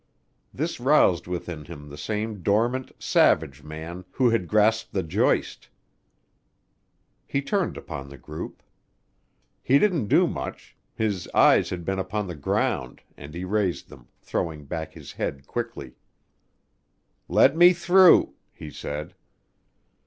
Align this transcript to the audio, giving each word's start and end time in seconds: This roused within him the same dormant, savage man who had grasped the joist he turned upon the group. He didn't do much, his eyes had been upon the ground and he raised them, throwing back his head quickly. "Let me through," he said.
This 0.51 0.79
roused 0.79 1.27
within 1.27 1.65
him 1.65 1.87
the 1.87 1.95
same 1.95 2.41
dormant, 2.41 2.91
savage 2.97 3.61
man 3.61 4.03
who 4.13 4.31
had 4.31 4.47
grasped 4.47 4.93
the 4.93 5.03
joist 5.03 5.69
he 7.27 7.39
turned 7.39 7.77
upon 7.77 8.09
the 8.09 8.17
group. 8.17 8.63
He 9.61 9.77
didn't 9.77 10.07
do 10.07 10.25
much, 10.25 10.75
his 10.95 11.27
eyes 11.35 11.69
had 11.69 11.85
been 11.85 11.99
upon 11.99 12.25
the 12.25 12.33
ground 12.33 13.03
and 13.15 13.35
he 13.35 13.45
raised 13.45 13.89
them, 13.89 14.07
throwing 14.19 14.65
back 14.65 14.93
his 14.93 15.11
head 15.11 15.45
quickly. 15.45 15.93
"Let 17.27 17.55
me 17.55 17.71
through," 17.71 18.33
he 18.51 18.71
said. 18.71 19.13